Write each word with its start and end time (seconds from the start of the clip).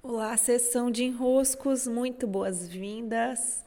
Olá, 0.00 0.36
sessão 0.36 0.92
de 0.92 1.02
enroscos, 1.02 1.88
muito 1.88 2.24
boas-vindas. 2.24 3.64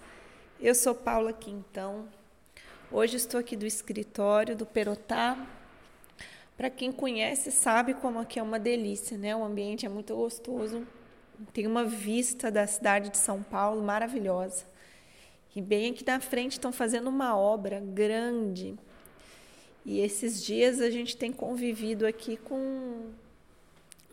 Eu 0.62 0.74
sou 0.74 0.96
Paula 0.96 1.34
Quintão. 1.34 2.08
Hoje 2.90 3.18
estou 3.18 3.38
aqui 3.38 3.58
do 3.58 3.66
escritório 3.66 4.56
do 4.56 4.66
Perotá. 4.66 5.38
Para 6.56 6.70
quem 6.70 6.90
conhece, 6.90 7.52
sabe 7.52 7.94
como 7.94 8.18
aqui 8.18 8.40
é 8.40 8.44
uma 8.44 8.58
delícia, 8.58 9.18
né? 9.18 9.36
O 9.36 9.44
ambiente 9.44 9.86
é 9.86 9.90
muito 9.90 10.16
gostoso. 10.16 10.88
Tem 11.54 11.68
uma 11.68 11.84
vista 11.84 12.50
da 12.50 12.66
cidade 12.66 13.10
de 13.10 13.18
São 13.18 13.44
Paulo 13.44 13.82
maravilhosa. 13.84 14.64
E 15.54 15.62
bem 15.62 15.92
aqui 15.92 16.06
na 16.08 16.22
frente 16.22 16.54
estão 16.54 16.72
fazendo 16.72 17.10
uma 17.10 17.38
obra 17.38 17.82
grande. 17.82 18.80
E 19.86 20.00
esses 20.00 20.42
dias 20.42 20.80
a 20.80 20.90
gente 20.90 21.18
tem 21.18 21.34
convivido 21.34 22.08
aqui 22.08 22.38
com 22.38 23.12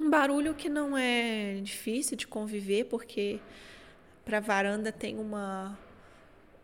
um 0.01 0.09
barulho 0.09 0.55
que 0.55 0.69
não 0.69 0.97
é 0.97 1.61
difícil 1.63 2.17
de 2.17 2.27
conviver, 2.27 2.85
porque 2.85 3.41
para 4.25 4.39
a 4.39 4.41
varanda 4.41 4.93
tem 4.93 5.19
uma, 5.19 5.79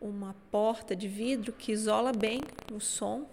uma 0.01 0.37
porta 0.51 0.95
de 0.95 1.09
vidro 1.09 1.53
que 1.53 1.73
isola 1.73 2.13
bem 2.13 2.41
o 2.73 2.79
som, 2.79 3.29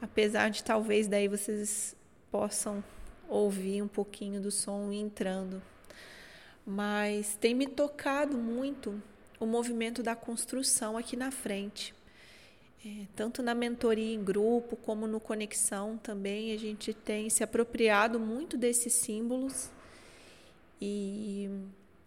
apesar 0.00 0.48
de 0.48 0.64
talvez 0.64 1.06
daí 1.06 1.28
vocês 1.28 1.96
possam 2.30 2.82
ouvir 3.28 3.82
um 3.82 3.88
pouquinho 3.88 4.40
do 4.40 4.50
som 4.50 4.90
entrando. 4.92 5.60
Mas 6.64 7.36
tem 7.36 7.54
me 7.54 7.66
tocado 7.66 8.36
muito 8.36 9.02
o 9.40 9.46
movimento 9.46 10.02
da 10.02 10.14
construção 10.14 10.96
aqui 10.96 11.16
na 11.16 11.30
frente. 11.30 11.94
É, 12.84 13.06
tanto 13.16 13.42
na 13.42 13.54
mentoria 13.54 14.14
em 14.14 14.22
grupo 14.22 14.76
como 14.76 15.06
no 15.06 15.18
Conexão 15.18 15.98
também, 15.98 16.52
a 16.52 16.56
gente 16.56 16.94
tem 16.94 17.28
se 17.28 17.42
apropriado 17.42 18.20
muito 18.20 18.56
desses 18.56 18.92
símbolos 18.92 19.70
e 20.80 21.50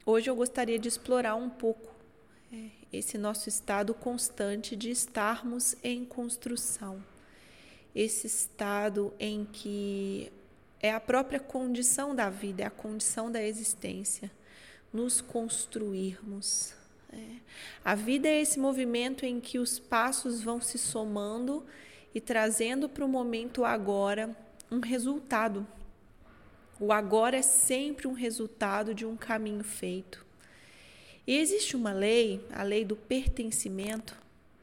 hoje 0.06 0.30
eu 0.30 0.36
gostaria 0.36 0.80
de 0.80 0.88
explorar 0.88 1.36
um 1.36 1.50
pouco 1.50 1.94
é, 2.54 2.70
esse 2.92 3.18
nosso 3.18 3.50
estado 3.50 3.94
constante 3.94 4.76
de 4.76 4.90
estarmos 4.90 5.76
em 5.84 6.06
construção. 6.06 7.04
Esse 7.94 8.28
estado 8.28 9.14
em 9.20 9.44
que 9.44 10.32
é 10.80 10.94
a 10.94 11.00
própria 11.02 11.40
condição 11.40 12.16
da 12.16 12.30
vida, 12.30 12.64
é 12.64 12.66
a 12.66 12.72
condição 12.72 13.30
da 13.30 13.44
existência, 13.44 14.32
nos 14.94 15.20
construirmos. 15.20 16.74
A 17.84 17.96
vida 17.96 18.28
é 18.28 18.40
esse 18.40 18.60
movimento 18.60 19.26
em 19.26 19.40
que 19.40 19.58
os 19.58 19.80
passos 19.80 20.44
vão 20.44 20.62
se 20.62 20.78
somando 20.78 21.66
e 22.14 22.22
trazendo 22.22 22.88
para 22.88 23.04
o 23.04 23.08
momento 23.08 23.66
agora 23.66 24.36
um 24.72 24.80
resultado. 24.80 25.66
O 26.80 26.92
agora 26.92 27.38
é 27.38 27.42
sempre 27.42 28.08
um 28.08 28.14
resultado 28.14 28.94
de 28.94 29.06
um 29.06 29.16
caminho 29.16 29.64
feito. 29.64 30.26
E 31.26 31.38
existe 31.38 31.76
uma 31.76 31.94
lei, 31.94 32.46
a 32.52 32.64
lei 32.64 32.84
do 32.86 32.96
pertencimento, 32.96 34.16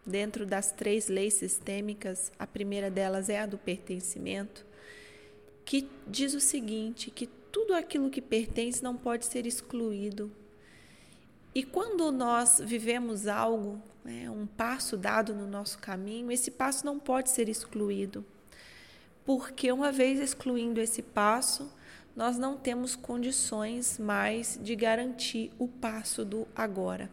dentro 0.05 0.47
das 0.47 0.73
três 0.73 1.09
leis 1.09 1.35
sistêmicas, 1.35 2.33
a 2.39 2.47
primeira 2.47 2.91
delas 2.91 3.29
é 3.29 3.41
a 3.41 3.47
do 3.47 3.59
pertencimento, 3.59 4.67
que 5.65 5.89
diz 6.07 6.35
o 6.35 6.41
seguinte: 6.41 7.11
que 7.11 7.27
tudo 7.27 7.75
aquilo 7.75 8.11
que 8.11 8.23
pertence 8.23 8.83
não 8.83 8.97
pode 8.97 9.27
ser 9.27 9.47
excluído, 9.47 10.33
e 11.59 11.65
quando 11.65 12.13
nós 12.13 12.61
vivemos 12.65 13.27
algo, 13.27 13.83
né, 14.05 14.31
um 14.31 14.47
passo 14.47 14.97
dado 14.97 15.35
no 15.35 15.45
nosso 15.45 15.77
caminho, 15.81 16.31
esse 16.31 16.53
passo 16.53 16.87
não 16.87 17.01
pode 17.01 17.31
ser 17.31 17.49
excluído. 17.49 18.25
Porque 19.25 19.73
uma 19.73 19.91
vez 19.91 20.21
excluindo 20.21 20.81
esse 20.81 21.03
passo, 21.03 21.69
nós 22.15 22.39
não 22.39 22.57
temos 22.57 22.95
condições 22.95 23.99
mais 23.99 24.57
de 24.63 24.77
garantir 24.77 25.51
o 25.59 25.67
passo 25.67 26.25
do 26.25 26.47
agora. 26.55 27.11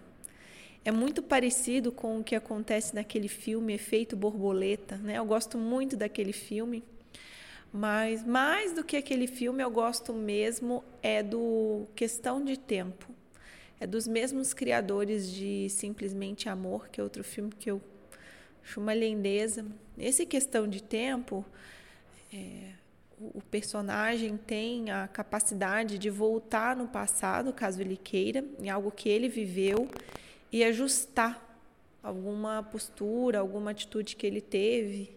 É 0.84 0.92
muito 0.92 1.24
parecido 1.24 1.92
com 1.92 2.20
o 2.20 2.24
que 2.24 2.36
acontece 2.36 2.94
naquele 2.94 3.28
filme 3.28 3.74
Efeito 3.74 4.16
Borboleta, 4.16 4.96
né? 4.98 5.18
Eu 5.18 5.26
gosto 5.26 5.58
muito 5.58 5.98
daquele 5.98 6.34
filme, 6.34 6.84
mas 7.74 8.24
mais 8.24 8.74
do 8.74 8.84
que 8.84 8.96
aquele 8.96 9.26
filme, 9.26 9.64
eu 9.64 9.72
gosto 9.72 10.14
mesmo 10.14 10.84
é 11.02 11.24
do 11.24 11.88
Questão 11.96 12.46
de 12.46 12.60
Tempo 12.60 13.16
é 13.80 13.86
dos 13.86 14.08
mesmos 14.08 14.54
criadores 14.54 15.30
de 15.32 15.70
Simplesmente 15.70 16.48
Amor, 16.48 16.88
que 16.90 17.00
é 17.00 17.04
outro 17.04 17.24
filme 17.24 17.52
que 17.52 17.70
eu 17.70 17.82
acho 18.64 18.80
uma 18.80 18.94
lindeza. 18.94 19.66
Nesse 19.98 20.26
questão 20.26 20.68
de 20.68 20.82
tempo, 20.82 21.46
é, 22.34 22.72
o 23.20 23.42
personagem 23.42 24.38
tem 24.38 24.90
a 24.90 25.08
capacidade 25.08 25.98
de 25.98 26.10
voltar 26.10 26.76
no 26.76 26.88
passado, 26.88 27.54
caso 27.54 27.82
ele 27.82 27.98
queira, 27.98 28.44
em 28.60 28.70
algo 28.70 28.92
que 28.92 29.10
ele 29.10 29.28
viveu, 29.28 29.90
e 30.52 30.64
ajustar 30.64 31.42
alguma 32.02 32.64
postura, 32.64 33.40
alguma 33.40 33.72
atitude 33.72 34.16
que 34.16 34.26
ele 34.26 34.42
teve. 34.42 35.16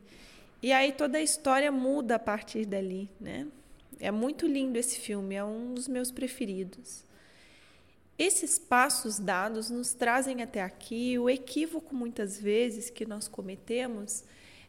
E 0.63 0.73
aí 0.73 0.93
toda 0.93 1.19
a 1.19 1.23
história 1.23 1.71
muda 1.71 2.17
a 2.17 2.19
partir 2.19 2.65
dali, 2.67 3.09
né? 3.21 3.47
É 4.01 4.11
muito 4.11 4.47
lindo 4.47 4.79
esse 4.79 4.99
filme, 4.99 5.35
é 5.35 5.45
um 5.45 5.75
dos 5.75 5.89
meus 5.89 6.11
preferidos. 6.11 7.08
Esses 8.19 8.59
passos 8.59 9.21
dados 9.21 9.71
nos 9.71 9.95
trazem 9.95 10.43
até 10.43 10.61
aqui. 10.61 11.17
O 11.19 11.31
equívoco, 11.31 11.95
muitas 11.95 12.41
vezes, 12.41 12.91
que 12.91 13.07
nós 13.07 13.29
cometemos 13.29 14.25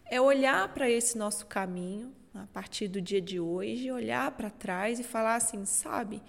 é 0.06 0.22
olhar 0.22 0.72
para 0.74 0.88
esse 0.88 1.18
nosso 1.18 1.48
caminho, 1.48 2.14
a 2.34 2.46
partir 2.46 2.88
do 2.88 3.02
dia 3.02 3.20
de 3.20 3.40
hoje, 3.40 3.92
olhar 3.92 4.30
para 4.32 4.52
trás 4.52 5.00
e 5.00 5.04
falar 5.04 5.36
assim: 5.36 5.66
sabe, 5.66 6.22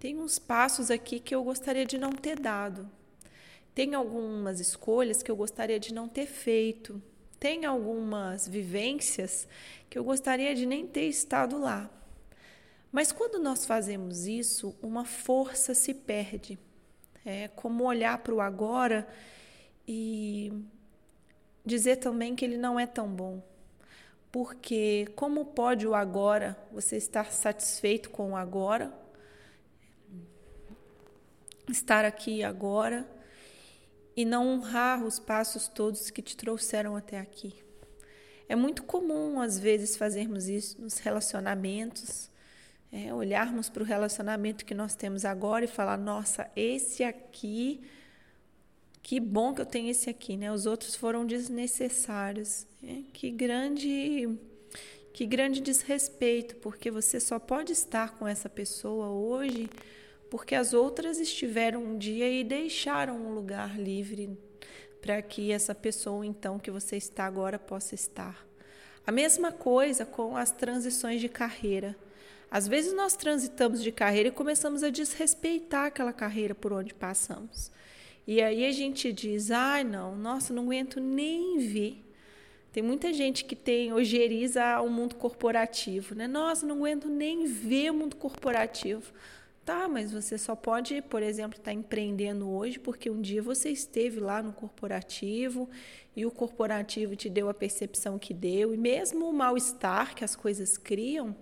tem 0.00 0.18
uns 0.18 0.40
passos 0.40 0.90
aqui 0.90 1.20
que 1.20 1.32
eu 1.32 1.44
gostaria 1.44 1.86
de 1.86 1.98
não 1.98 2.10
ter 2.10 2.38
dado. 2.38 2.90
Tem 3.72 3.94
algumas 3.94 4.58
escolhas 4.58 5.22
que 5.22 5.30
eu 5.30 5.36
gostaria 5.36 5.78
de 5.78 5.94
não 5.94 6.08
ter 6.08 6.26
feito. 6.26 7.00
Tem 7.38 7.64
algumas 7.64 8.48
vivências 8.48 9.46
que 9.88 9.96
eu 9.96 10.02
gostaria 10.02 10.54
de 10.54 10.66
nem 10.66 10.84
ter 10.84 11.06
estado 11.06 11.58
lá. 11.58 11.90
Mas 12.90 13.12
quando 13.12 13.38
nós 13.38 13.66
fazemos 13.66 14.26
isso, 14.26 14.74
uma 14.82 15.04
força 15.04 15.74
se 15.74 15.92
perde. 15.92 16.58
É 17.24 17.48
como 17.48 17.84
olhar 17.84 18.18
para 18.18 18.34
o 18.34 18.40
agora 18.40 19.06
e 19.86 20.52
dizer 21.64 21.96
também 21.96 22.36
que 22.36 22.44
ele 22.44 22.56
não 22.56 22.78
é 22.78 22.86
tão 22.86 23.08
bom. 23.08 23.42
Porque 24.30 25.08
como 25.16 25.44
pode 25.46 25.86
o 25.86 25.94
agora, 25.94 26.56
você 26.70 26.96
estar 26.96 27.32
satisfeito 27.32 28.10
com 28.10 28.32
o 28.32 28.36
agora, 28.36 28.92
estar 31.68 32.04
aqui 32.04 32.42
agora 32.42 33.08
e 34.16 34.24
não 34.24 34.48
honrar 34.48 35.04
os 35.04 35.18
passos 35.18 35.68
todos 35.68 36.10
que 36.10 36.22
te 36.22 36.36
trouxeram 36.36 36.96
até 36.96 37.18
aqui? 37.18 37.54
É 38.48 38.54
muito 38.54 38.84
comum 38.84 39.40
às 39.40 39.58
vezes 39.58 39.96
fazermos 39.96 40.48
isso 40.48 40.80
nos 40.80 40.98
relacionamentos, 40.98 42.30
é, 42.96 43.12
olharmos 43.12 43.68
para 43.68 43.82
o 43.82 43.86
relacionamento 43.86 44.64
que 44.64 44.74
nós 44.74 44.94
temos 44.94 45.24
agora 45.24 45.64
e 45.64 45.68
falar: 45.68 45.96
nossa, 45.96 46.50
esse 46.56 47.04
aqui, 47.04 47.80
que 49.02 49.20
bom 49.20 49.54
que 49.54 49.60
eu 49.60 49.66
tenho 49.66 49.90
esse 49.90 50.08
aqui, 50.08 50.36
né? 50.36 50.50
Os 50.50 50.66
outros 50.66 50.94
foram 50.94 51.26
desnecessários. 51.26 52.66
É, 52.82 53.02
que 53.12 53.30
grande. 53.30 54.38
Que 55.12 55.24
grande 55.24 55.62
desrespeito, 55.62 56.56
porque 56.56 56.90
você 56.90 57.18
só 57.18 57.38
pode 57.38 57.72
estar 57.72 58.18
com 58.18 58.28
essa 58.28 58.50
pessoa 58.50 59.08
hoje 59.08 59.70
porque 60.30 60.54
as 60.54 60.72
outras 60.72 61.18
estiveram 61.18 61.82
um 61.82 61.98
dia 61.98 62.28
e 62.28 62.42
deixaram 62.42 63.16
um 63.16 63.34
lugar 63.34 63.78
livre 63.78 64.36
para 65.00 65.22
que 65.22 65.52
essa 65.52 65.74
pessoa, 65.74 66.26
então, 66.26 66.58
que 66.58 66.70
você 66.70 66.96
está 66.96 67.24
agora, 67.24 67.58
possa 67.58 67.94
estar. 67.94 68.44
A 69.06 69.12
mesma 69.12 69.52
coisa 69.52 70.04
com 70.04 70.36
as 70.36 70.50
transições 70.50 71.20
de 71.20 71.28
carreira. 71.28 71.96
Às 72.50 72.68
vezes 72.68 72.92
nós 72.92 73.16
transitamos 73.16 73.82
de 73.82 73.90
carreira 73.90 74.28
e 74.28 74.32
começamos 74.32 74.82
a 74.82 74.90
desrespeitar 74.90 75.86
aquela 75.86 76.12
carreira 76.12 76.54
por 76.54 76.72
onde 76.72 76.94
passamos. 76.94 77.70
E 78.26 78.42
aí 78.42 78.64
a 78.64 78.72
gente 78.72 79.12
diz: 79.12 79.50
ai, 79.50 79.82
ah, 79.82 79.84
não, 79.84 80.16
nossa, 80.16 80.52
não 80.52 80.64
aguento 80.64 81.00
nem 81.00 81.58
ver. 81.58 82.02
Tem 82.72 82.82
muita 82.82 83.12
gente 83.12 83.44
que 83.44 83.56
tem 83.56 83.92
ojeriza 83.92 84.80
o 84.80 84.90
mundo 84.90 85.14
corporativo, 85.14 86.14
né? 86.14 86.28
Nossa, 86.28 86.66
não 86.66 86.76
aguento 86.76 87.08
nem 87.08 87.46
ver 87.46 87.90
o 87.90 87.94
mundo 87.94 88.16
corporativo. 88.16 89.12
Tá, 89.64 89.88
mas 89.88 90.12
você 90.12 90.38
só 90.38 90.54
pode, 90.54 91.02
por 91.02 91.22
exemplo, 91.22 91.58
estar 91.58 91.72
tá 91.72 91.72
empreendendo 91.72 92.48
hoje 92.48 92.78
porque 92.78 93.10
um 93.10 93.20
dia 93.20 93.42
você 93.42 93.70
esteve 93.70 94.20
lá 94.20 94.40
no 94.40 94.52
corporativo 94.52 95.68
e 96.14 96.24
o 96.24 96.30
corporativo 96.30 97.16
te 97.16 97.28
deu 97.28 97.48
a 97.48 97.54
percepção 97.54 98.16
que 98.16 98.32
deu, 98.32 98.72
e 98.72 98.76
mesmo 98.76 99.28
o 99.28 99.32
mal-estar 99.32 100.14
que 100.14 100.22
as 100.22 100.36
coisas 100.36 100.78
criam, 100.78 101.34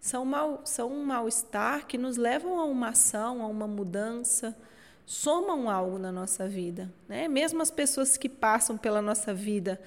são, 0.00 0.24
mal, 0.24 0.60
são 0.64 0.92
um 0.92 1.04
mal-estar 1.04 1.86
que 1.86 1.98
nos 1.98 2.16
levam 2.16 2.58
a 2.58 2.64
uma 2.64 2.90
ação, 2.90 3.42
a 3.42 3.46
uma 3.46 3.66
mudança, 3.66 4.56
somam 5.04 5.70
algo 5.70 5.98
na 5.98 6.12
nossa 6.12 6.46
vida. 6.46 6.92
Né? 7.08 7.28
Mesmo 7.28 7.62
as 7.62 7.70
pessoas 7.70 8.16
que 8.16 8.28
passam 8.28 8.76
pela 8.76 9.00
nossa 9.00 9.32
vida 9.32 9.80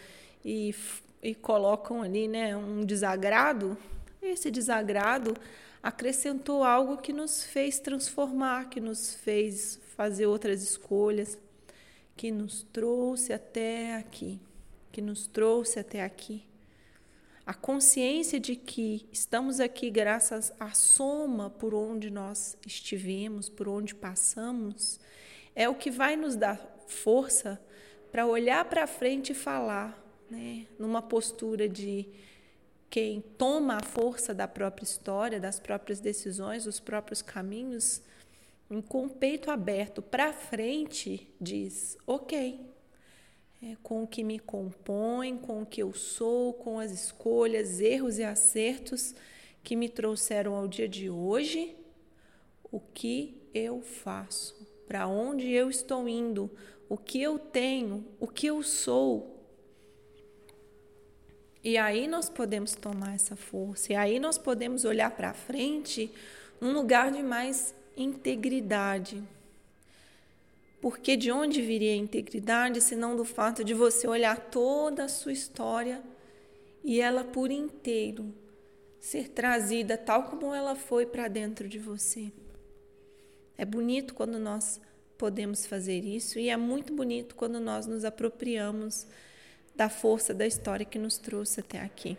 e, 0.43 0.75
e 1.21 1.35
colocam 1.35 2.01
ali 2.01 2.27
né, 2.27 2.55
um 2.55 2.83
desagrado, 2.83 3.77
esse 4.21 4.51
desagrado 4.51 5.33
acrescentou 5.81 6.63
algo 6.63 6.97
que 6.97 7.13
nos 7.13 7.43
fez 7.43 7.79
transformar, 7.79 8.69
que 8.69 8.79
nos 8.79 9.15
fez 9.15 9.79
fazer 9.95 10.27
outras 10.27 10.61
escolhas, 10.61 11.37
que 12.15 12.31
nos 12.31 12.63
trouxe 12.71 13.33
até 13.33 13.95
aqui, 13.95 14.39
que 14.91 15.01
nos 15.01 15.25
trouxe 15.25 15.79
até 15.79 16.03
aqui. 16.03 16.43
A 17.45 17.53
consciência 17.53 18.39
de 18.39 18.55
que 18.55 19.07
estamos 19.11 19.59
aqui 19.59 19.89
graças 19.89 20.53
à 20.59 20.71
soma 20.71 21.49
por 21.49 21.73
onde 21.73 22.11
nós 22.11 22.55
estivemos, 22.65 23.49
por 23.49 23.67
onde 23.67 23.95
passamos, 23.95 24.99
é 25.55 25.67
o 25.67 25.75
que 25.75 25.89
vai 25.89 26.15
nos 26.15 26.35
dar 26.35 26.57
força 26.87 27.59
para 28.11 28.27
olhar 28.27 28.65
para 28.65 28.85
frente 28.85 29.31
e 29.31 29.35
falar, 29.35 29.97
né, 30.29 30.67
numa 30.77 31.01
postura 31.01 31.67
de 31.67 32.07
quem 32.89 33.21
toma 33.37 33.77
a 33.77 33.83
força 33.83 34.33
da 34.33 34.47
própria 34.47 34.83
história, 34.83 35.39
das 35.39 35.59
próprias 35.59 35.99
decisões, 35.99 36.65
dos 36.65 36.79
próprios 36.79 37.21
caminhos, 37.21 38.01
com 38.87 39.05
o 39.05 39.09
peito 39.09 39.49
aberto 39.49 40.01
para 40.01 40.31
frente, 40.31 41.27
diz: 41.39 41.97
ok, 42.05 42.59
é, 43.63 43.75
com 43.83 44.03
o 44.03 44.07
que 44.07 44.23
me 44.23 44.39
compõe, 44.39 45.37
com 45.37 45.61
o 45.61 45.65
que 45.65 45.83
eu 45.83 45.93
sou, 45.93 46.53
com 46.53 46.79
as 46.79 46.91
escolhas, 46.91 47.79
erros 47.79 48.17
e 48.17 48.23
acertos 48.23 49.13
que 49.63 49.75
me 49.75 49.87
trouxeram 49.87 50.55
ao 50.55 50.67
dia 50.67 50.87
de 50.87 51.09
hoje, 51.09 51.75
o 52.71 52.79
que 52.79 53.39
eu 53.53 53.81
faço, 53.81 54.55
para 54.87 55.07
onde 55.07 55.51
eu 55.51 55.69
estou 55.69 56.07
indo, 56.09 56.49
o 56.89 56.97
que 56.97 57.21
eu 57.21 57.37
tenho, 57.37 58.05
o 58.19 58.27
que 58.27 58.47
eu 58.47 58.63
sou. 58.63 59.37
E 61.63 61.77
aí 61.77 62.07
nós 62.07 62.29
podemos 62.29 62.73
tomar 62.73 63.13
essa 63.13 63.35
força, 63.35 63.93
e 63.93 63.95
aí 63.95 64.19
nós 64.19 64.39
podemos 64.39 64.83
olhar 64.85 65.11
para 65.11 65.33
frente 65.33 66.11
num 66.59 66.73
lugar 66.73 67.11
de 67.11 67.21
mais 67.21 67.75
integridade. 67.95 69.21
Porque 70.81 71.15
de 71.15 71.31
onde 71.31 71.61
viria 71.61 71.93
a 71.93 71.95
integridade 71.95 72.81
se 72.81 72.95
não 72.95 73.15
do 73.15 73.23
fato 73.23 73.63
de 73.63 73.73
você 73.73 74.07
olhar 74.07 74.49
toda 74.49 75.05
a 75.05 75.07
sua 75.07 75.31
história 75.31 76.01
e 76.83 76.99
ela 76.99 77.23
por 77.23 77.51
inteiro 77.51 78.33
ser 78.99 79.29
trazida 79.29 79.95
tal 79.95 80.23
como 80.23 80.53
ela 80.53 80.75
foi 80.75 81.05
para 81.05 81.27
dentro 81.27 81.69
de 81.69 81.77
você? 81.77 82.31
É 83.55 83.63
bonito 83.63 84.15
quando 84.15 84.39
nós 84.39 84.81
podemos 85.19 85.67
fazer 85.67 86.03
isso 86.03 86.39
e 86.39 86.49
é 86.49 86.57
muito 86.57 86.91
bonito 86.91 87.35
quando 87.35 87.59
nós 87.59 87.85
nos 87.85 88.03
apropriamos 88.03 89.05
da 89.75 89.87
força 89.87 90.33
da 90.33 90.47
história 90.47 90.83
que 90.83 90.97
nos 90.97 91.19
trouxe 91.19 91.59
até 91.59 91.79
aqui. 91.79 92.17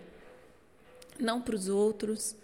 Não 1.19 1.43
para 1.43 1.57
os 1.57 1.69
outros 1.69 2.37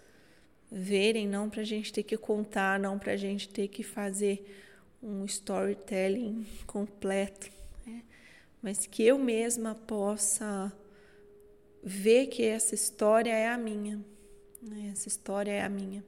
verem, 0.69 1.29
não 1.29 1.49
para 1.49 1.61
a 1.61 1.65
gente 1.65 1.93
ter 1.93 2.03
que 2.03 2.17
contar, 2.17 2.77
não 2.77 2.99
para 2.99 3.13
a 3.13 3.17
gente 3.17 3.47
ter 3.47 3.69
que 3.69 3.83
fazer 3.83 4.68
um 5.01 5.25
storytelling 5.25 6.45
completo, 6.67 7.49
né? 7.85 8.03
mas 8.61 8.85
que 8.85 9.03
eu 9.03 9.17
mesma 9.17 9.75
possa 9.75 10.71
ver 11.81 12.27
que 12.27 12.43
essa 12.43 12.75
história 12.75 13.31
é 13.31 13.47
a 13.47 13.57
minha, 13.57 14.03
né? 14.61 14.89
essa 14.91 15.07
história 15.07 15.51
é 15.51 15.61
a 15.61 15.69
minha. 15.69 16.03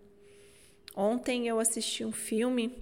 Ontem 0.96 1.48
eu 1.48 1.60
assisti 1.60 2.04
um 2.04 2.12
filme, 2.12 2.78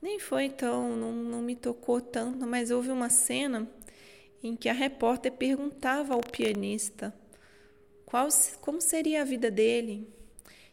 nem 0.00 0.18
foi 0.18 0.48
tão, 0.48 0.96
não, 0.96 1.12
não 1.12 1.42
me 1.42 1.54
tocou 1.54 2.00
tanto, 2.00 2.46
mas 2.46 2.70
houve 2.70 2.90
uma 2.90 3.10
cena 3.10 3.68
em 4.42 4.56
que 4.56 4.68
a 4.68 4.72
repórter 4.72 5.32
perguntava 5.32 6.14
ao 6.14 6.20
pianista 6.20 7.14
qual, 8.06 8.28
como 8.60 8.80
seria 8.80 9.22
a 9.22 9.24
vida 9.24 9.50
dele 9.50 10.08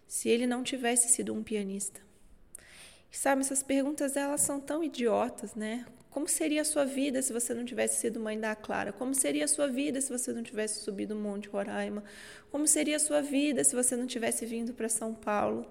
se 0.07 0.29
ele 0.29 0.45
não 0.45 0.63
tivesse 0.63 1.09
sido 1.09 1.33
um 1.33 1.41
pianista. 1.41 2.01
Sabe, 3.11 3.41
essas 3.41 3.61
perguntas 3.61 4.15
elas 4.15 4.41
são 4.41 4.59
tão 4.59 4.83
idiotas, 4.83 5.53
né? 5.53 5.85
Como 6.09 6.27
seria 6.27 6.61
a 6.61 6.65
sua 6.65 6.85
vida 6.85 7.21
se 7.21 7.31
você 7.31 7.53
não 7.53 7.63
tivesse 7.63 7.99
sido 7.99 8.19
mãe 8.19 8.39
da 8.39 8.55
Clara? 8.55 8.91
Como 8.91 9.13
seria 9.13 9.45
a 9.45 9.47
sua 9.47 9.67
vida 9.67 10.01
se 10.01 10.09
você 10.09 10.33
não 10.33 10.43
tivesse 10.43 10.83
subido 10.83 11.13
o 11.13 11.17
Monte 11.17 11.47
Roraima? 11.47 12.03
Como 12.49 12.67
seria 12.67 12.95
a 12.95 12.99
sua 12.99 13.21
vida 13.21 13.63
se 13.63 13.75
você 13.75 13.95
não 13.95 14.07
tivesse 14.07 14.45
vindo 14.45 14.73
para 14.73 14.89
São 14.89 15.13
Paulo? 15.13 15.65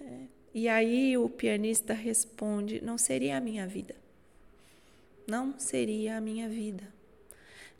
É. 0.00 0.38
E 0.54 0.68
aí 0.68 1.16
o 1.16 1.28
pianista 1.28 1.92
responde: 1.92 2.80
Não 2.80 2.98
seria 2.98 3.36
a 3.36 3.40
minha 3.40 3.66
vida. 3.66 3.96
Não 5.26 5.58
seria 5.58 6.16
a 6.16 6.20
minha 6.20 6.48
vida. 6.48 6.92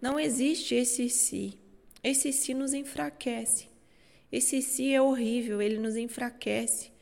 Não 0.00 0.18
existe 0.18 0.74
esse 0.74 1.08
si. 1.08 1.58
Esse 2.02 2.32
si 2.32 2.54
nos 2.54 2.72
enfraquece. 2.74 3.68
Esse 4.30 4.60
si 4.62 4.92
é 4.92 5.00
horrível, 5.00 5.62
ele 5.62 5.78
nos 5.78 5.96
enfraquece. 5.96 6.92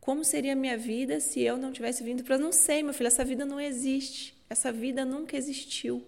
Como 0.00 0.24
seria 0.24 0.54
a 0.54 0.56
minha 0.56 0.78
vida 0.78 1.20
se 1.20 1.40
eu 1.42 1.56
não 1.56 1.72
tivesse 1.72 2.02
vindo 2.02 2.24
para. 2.24 2.38
Não 2.38 2.52
sei, 2.52 2.82
meu 2.82 2.94
filho, 2.94 3.08
essa 3.08 3.24
vida 3.24 3.44
não 3.44 3.60
existe. 3.60 4.34
Essa 4.48 4.72
vida 4.72 5.04
nunca 5.04 5.36
existiu. 5.36 6.04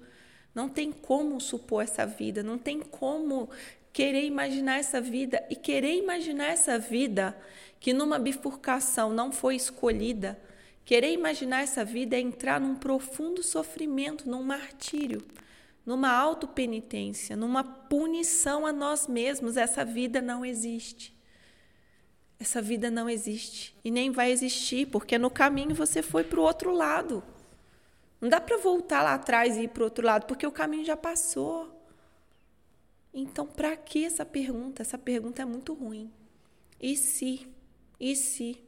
Não 0.55 0.69
tem 0.69 0.91
como 0.91 1.41
supor 1.41 1.83
essa 1.83 2.05
vida, 2.05 2.43
não 2.43 2.59
tem 2.59 2.81
como 2.81 3.49
querer 3.93 4.25
imaginar 4.25 4.79
essa 4.79 5.01
vida 5.01 5.45
e 5.51 5.57
querer 5.57 5.97
imaginar 5.97 6.47
essa 6.47 6.79
vida 6.79 7.37
que 7.79 7.93
numa 7.93 8.19
bifurcação 8.19 9.11
não 9.13 9.33
foi 9.33 9.57
escolhida. 9.57 10.39
Querer 10.85 11.13
imaginar 11.13 11.63
essa 11.63 11.85
vida 11.85 12.17
é 12.17 12.21
entrar 12.21 12.61
num 12.61 12.75
profundo 12.75 13.43
sofrimento, 13.43 14.29
num 14.29 14.43
martírio, 14.43 15.23
numa 15.87 16.11
autopenitência, 16.11 17.37
numa 17.37 17.63
punição 17.63 18.67
a 18.67 18.73
nós 18.73 19.07
mesmos. 19.07 19.57
Essa 19.57 19.85
vida 19.85 20.21
não 20.21 20.45
existe. 20.45 21.15
Essa 22.43 22.61
vida 22.61 22.91
não 22.91 23.09
existe 23.09 23.73
e 23.85 23.91
nem 23.91 24.11
vai 24.11 24.33
existir, 24.33 24.89
porque 24.89 25.17
no 25.17 25.31
caminho 25.31 25.77
você 25.77 26.03
foi 26.03 26.25
para 26.25 26.41
o 26.41 26.43
outro 26.43 26.73
lado. 26.73 27.23
Não 28.21 28.29
dá 28.29 28.41
para 28.41 28.57
voltar 28.57 29.01
lá 29.01 29.15
atrás 29.15 29.57
e 29.57 29.63
ir 29.63 29.69
para 29.69 29.83
o 29.83 29.85
outro 29.85 30.05
lado, 30.05 30.27
porque 30.27 30.45
o 30.45 30.51
caminho 30.51 30.85
já 30.85 30.97
passou. 30.97 31.73
Então, 33.15 33.47
para 33.47 33.77
que 33.77 34.05
essa 34.05 34.27
pergunta? 34.27 34.83
Essa 34.83 34.99
pergunta 34.99 35.41
é 35.41 35.45
muito 35.45 35.73
ruim. 35.73 36.11
E 36.81 36.97
se? 36.97 37.47
E 38.01 38.17
se? 38.17 38.61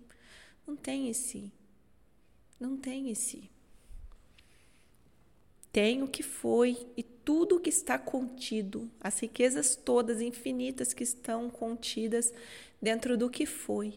Não 0.65 0.77
tem 0.77 1.11
e 1.11 1.15
se. 1.15 1.53
Não 2.61 2.77
tem 2.77 3.11
e 3.11 3.17
se. 3.17 3.50
Tem 5.75 6.05
o 6.05 6.06
que 6.06 6.23
foi 6.23 6.87
e 6.97 7.03
tudo 7.03 7.56
o 7.56 7.61
que 7.61 7.69
está 7.69 7.99
contido, 7.99 8.88
as 9.00 9.19
riquezas 9.19 9.75
todas 9.75 10.21
infinitas 10.21 10.93
que 10.93 11.03
estão 11.03 11.50
contidas 11.50 12.32
dentro 12.81 13.19
do 13.19 13.29
que 13.29 13.44
foi. 13.44 13.94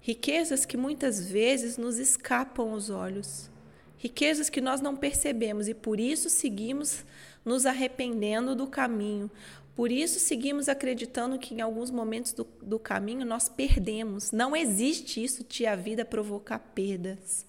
Riquezas 0.00 0.64
que 0.64 0.74
muitas 0.74 1.30
vezes 1.30 1.76
nos 1.76 1.98
escapam 1.98 2.70
aos 2.70 2.88
olhos. 2.88 3.50
Riquezas 3.98 4.48
que 4.48 4.62
nós 4.62 4.80
não 4.80 4.96
percebemos 4.96 5.68
e 5.68 5.74
por 5.74 6.00
isso 6.00 6.30
seguimos 6.30 7.04
nos 7.44 7.66
arrependendo 7.66 8.56
do 8.56 8.66
caminho. 8.66 9.30
Por 9.76 9.92
isso 9.92 10.18
seguimos 10.18 10.66
acreditando 10.66 11.38
que 11.38 11.54
em 11.54 11.60
alguns 11.60 11.90
momentos 11.90 12.32
do, 12.32 12.48
do 12.62 12.78
caminho 12.78 13.26
nós 13.26 13.50
perdemos. 13.50 14.32
Não 14.32 14.56
existe 14.56 15.22
isso 15.22 15.44
de 15.44 15.66
a 15.66 15.76
vida 15.76 16.06
provocar 16.06 16.58
perdas. 16.58 17.44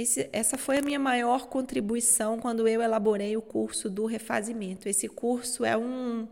Esse, 0.00 0.30
essa 0.32 0.56
foi 0.56 0.78
a 0.78 0.82
minha 0.82 0.98
maior 0.98 1.48
contribuição 1.48 2.38
quando 2.38 2.68
eu 2.68 2.80
elaborei 2.80 3.36
o 3.36 3.42
curso 3.42 3.90
do 3.90 4.06
refazimento. 4.06 4.88
Esse 4.88 5.08
curso 5.08 5.64
é, 5.64 5.76
um, 5.76 6.28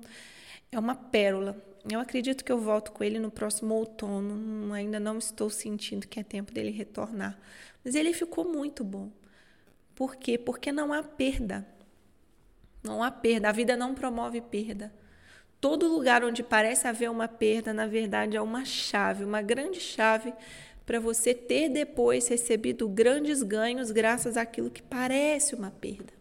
é 0.70 0.78
uma 0.78 0.94
pérola. 0.94 1.60
Eu 1.90 1.98
acredito 1.98 2.44
que 2.44 2.52
eu 2.52 2.60
volto 2.60 2.92
com 2.92 3.02
ele 3.02 3.18
no 3.18 3.28
próximo 3.28 3.74
outono. 3.74 4.72
Ainda 4.72 5.00
não 5.00 5.18
estou 5.18 5.50
sentindo 5.50 6.06
que 6.06 6.20
é 6.20 6.22
tempo 6.22 6.52
dele 6.52 6.70
retornar. 6.70 7.36
Mas 7.84 7.96
ele 7.96 8.12
ficou 8.12 8.44
muito 8.44 8.84
bom. 8.84 9.10
Por 9.96 10.14
quê? 10.14 10.38
Porque 10.38 10.70
não 10.70 10.92
há 10.92 11.02
perda. 11.02 11.66
Não 12.84 13.02
há 13.02 13.10
perda. 13.10 13.48
A 13.48 13.52
vida 13.52 13.76
não 13.76 13.96
promove 13.96 14.40
perda. 14.40 14.94
Todo 15.60 15.88
lugar 15.88 16.22
onde 16.22 16.44
parece 16.44 16.86
haver 16.86 17.10
uma 17.10 17.26
perda, 17.26 17.74
na 17.74 17.88
verdade, 17.88 18.36
é 18.36 18.40
uma 18.40 18.64
chave, 18.64 19.24
uma 19.24 19.42
grande 19.42 19.80
chave 19.80 20.32
para 20.86 21.00
você 21.00 21.34
ter 21.34 21.68
depois 21.68 22.28
recebido 22.28 22.88
grandes 22.88 23.42
ganhos 23.42 23.90
graças 23.90 24.36
àquilo 24.36 24.70
que 24.70 24.80
parece 24.80 25.56
uma 25.56 25.72
perda. 25.72 26.14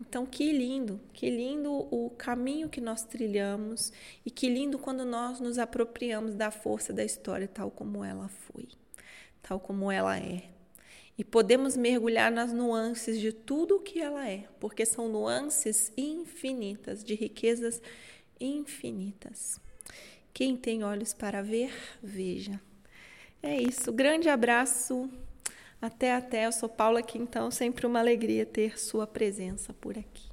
Então, 0.00 0.24
que 0.24 0.50
lindo, 0.50 0.98
que 1.12 1.30
lindo 1.30 1.70
o 1.70 2.10
caminho 2.16 2.70
que 2.70 2.80
nós 2.80 3.04
trilhamos 3.04 3.92
e 4.24 4.30
que 4.30 4.48
lindo 4.48 4.78
quando 4.78 5.04
nós 5.04 5.38
nos 5.38 5.58
apropriamos 5.58 6.34
da 6.34 6.50
força 6.50 6.92
da 6.92 7.04
história 7.04 7.46
tal 7.46 7.70
como 7.70 8.02
ela 8.02 8.26
foi, 8.26 8.66
tal 9.42 9.60
como 9.60 9.92
ela 9.92 10.18
é. 10.18 10.48
E 11.18 11.22
podemos 11.22 11.76
mergulhar 11.76 12.32
nas 12.32 12.50
nuances 12.50 13.20
de 13.20 13.30
tudo 13.30 13.76
o 13.76 13.80
que 13.80 14.00
ela 14.00 14.26
é, 14.26 14.48
porque 14.58 14.86
são 14.86 15.06
nuances 15.06 15.92
infinitas, 15.94 17.04
de 17.04 17.14
riquezas 17.14 17.82
infinitas. 18.40 19.60
Quem 20.32 20.56
tem 20.56 20.84
olhos 20.84 21.12
para 21.12 21.42
ver, 21.42 21.72
veja. 22.02 22.60
É 23.42 23.60
isso. 23.60 23.92
Grande 23.92 24.28
abraço. 24.28 25.10
Até, 25.80 26.14
até. 26.14 26.46
Eu 26.46 26.52
sou 26.52 26.68
Paula 26.68 27.02
Quintão. 27.02 27.50
Sempre 27.50 27.86
uma 27.86 27.98
alegria 27.98 28.46
ter 28.46 28.78
sua 28.78 29.06
presença 29.06 29.72
por 29.74 29.98
aqui. 29.98 30.29